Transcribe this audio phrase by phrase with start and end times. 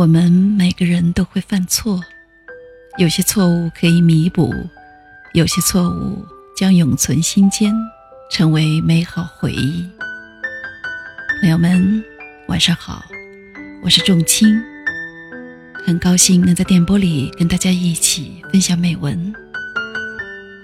[0.00, 2.00] 我们每个人都会犯错，
[2.96, 4.50] 有些错误可以弥补，
[5.34, 6.24] 有些错误
[6.56, 7.70] 将永存心间，
[8.30, 9.86] 成为美好回忆。
[11.42, 12.02] 朋友们，
[12.48, 13.04] 晚上好，
[13.82, 14.48] 我是仲青，
[15.84, 19.30] 很高兴能在电波里跟大家一起分享美文。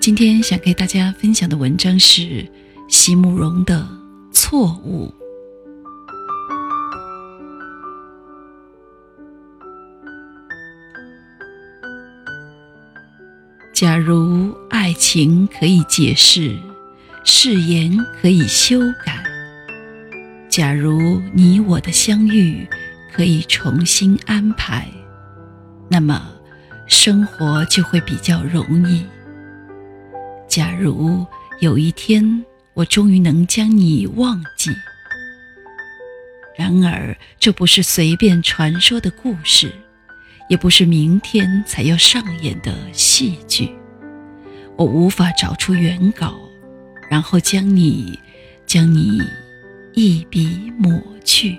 [0.00, 2.46] 今天想给大家分享的文章是
[2.88, 3.80] 席慕容的
[4.32, 5.12] 《错误》。
[13.74, 16.56] 假如爱情可以解释，
[17.24, 19.14] 誓言可以修改；
[20.48, 22.64] 假如你我的相遇
[23.12, 24.88] 可以重新安排，
[25.88, 26.24] 那么
[26.86, 29.04] 生活就会比较容易。
[30.46, 31.26] 假如
[31.58, 34.70] 有一天我终于能将你忘记，
[36.56, 39.72] 然而这不是随便传说的故事。
[40.48, 43.70] 也不是明天才要上演的戏剧，
[44.76, 46.34] 我无法找出原稿，
[47.10, 48.18] 然后将你，
[48.66, 49.20] 将你
[49.94, 51.58] 一笔抹去。